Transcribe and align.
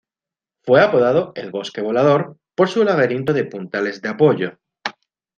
Fue 0.63 0.81
apodado 0.81 1.31
"el 1.35 1.51
"bosque 1.51 1.79
volador" 1.79 2.35
por 2.55 2.69
su 2.69 2.83
laberinto 2.83 3.33
de 3.33 3.45
puntales 3.45 4.01
de 4.01 4.09
apoyo. 4.09 4.57